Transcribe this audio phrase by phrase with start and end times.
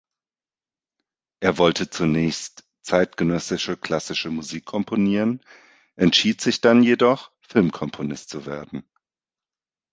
[1.41, 5.41] Er wollte zunächst zeitgenössische klassische Musik komponieren,
[5.95, 8.83] entschied sich dann jedoch, Filmkomponist zu werden.